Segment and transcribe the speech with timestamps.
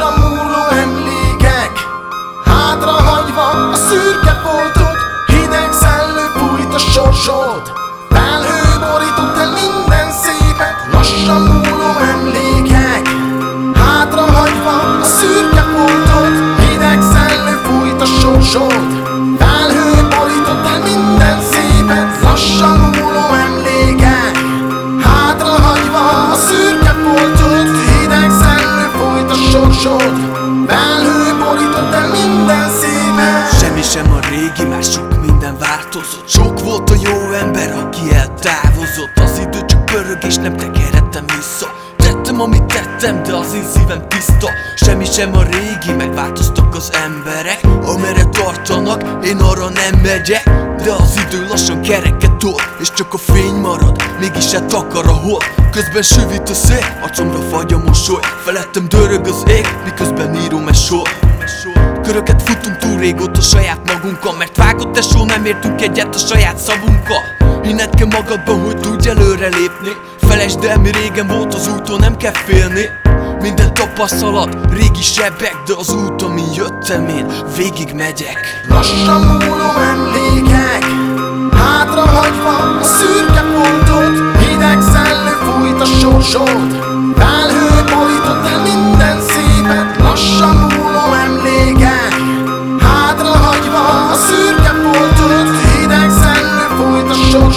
[0.00, 1.72] a múló emlékek.
[2.44, 7.72] Hátrahagyva a szürke foltot Hideg szellő fújt a sorsod.
[8.08, 13.08] Felhő borított el minden szépet Lassan múló emlékek.
[13.74, 15.57] Hátrahagyva a szürke
[29.78, 30.16] sorsod
[30.66, 36.28] Felhő borított el minden szépet Semmi sem a régi, már sok minden változott.
[36.28, 39.12] Sok volt a jó ember, aki eltávozott.
[39.14, 41.66] Az idő csak pörög és nem tekerhetem vissza.
[41.96, 44.50] Tettem, amit tettem, de az én szívem tiszta.
[44.76, 47.60] Semmi sem a régi, megváltoztak az emberek.
[47.82, 50.44] Amerre tartanak, én arra nem megyek.
[50.84, 55.57] De az idő lassan kereket tol És csak a fény marad, mégis eltakar a hold
[55.78, 58.20] Közben süvít a szél, arcomra fagy a mosoly.
[58.44, 61.08] Felettem dörög az ég, miközben írom egy sor.
[62.02, 67.22] Köröket futunk túl régóta saját magunkkal Mert vágott tesó nem értünk egyet a saját szavunkkal.
[67.62, 69.90] Hinned kell magadban, hogy tudj előre lépni.
[70.20, 72.88] Felesd el, mi régen volt az úton, nem kell félni.
[73.40, 78.64] Minden tapasztalat, régi sebek De az út, amin jöttem én, végig megyek.
[78.68, 80.57] Lassan múló emlékek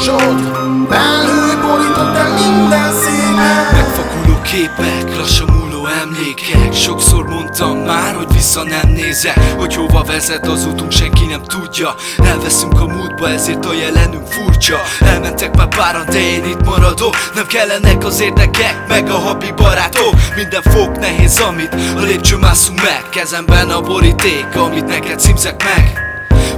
[0.02, 6.74] sorsod Felhő borított el minden szépet Megfakuló képek, lassan múló emlékek.
[6.74, 9.40] Sokszor mondtam már, hogy vissza nem nézek.
[9.58, 11.96] Hogy hova vezet az útunk, senki nem tudja.
[12.18, 14.78] Elveszünk a múltba, ezért a jelenünk furcsa.
[15.00, 17.16] Elmentek már páran, de én itt maradok.
[17.36, 20.14] Nem kellenek az érdekek, meg a habi barátok.
[20.36, 23.04] Minden fog nehéz, amit a lépcső mászunk meg.
[23.10, 26.11] Kezemben a boríték, amit neked címzek meg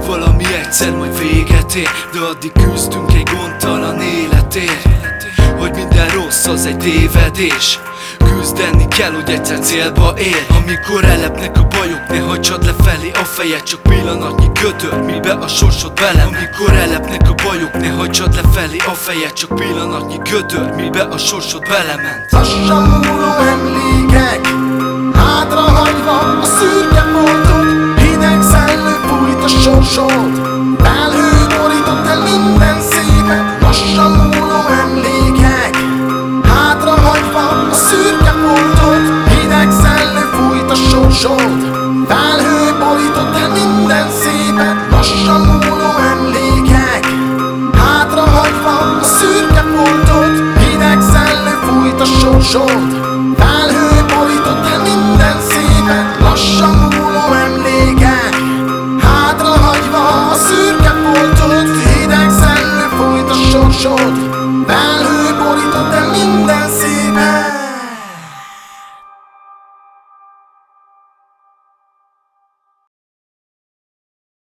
[0.06, 4.88] valami egyszer majd véget ér De addig küzdünk egy gondtalan életért.
[5.58, 7.80] Hogy minden rossz az egy tévedés.
[8.18, 10.46] Küzdeni kell, hogy egyszer célba ér.
[10.62, 13.62] Amikor elepnek a bajok, ne hagyd lefelé a fejed.
[13.62, 18.94] Csak pillanatnyi gödör, mibe a sorsod velem Amikor elepnek a bajok, ne hagyd lefelé a
[18.94, 19.32] fejed.
[19.32, 22.30] Csak pillanatnyi gödör, mibe a sorsod belement.
[22.30, 24.48] Lassan múló emlékek
[45.04, 45.53] szépet